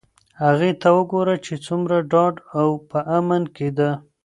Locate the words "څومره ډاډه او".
1.65-2.67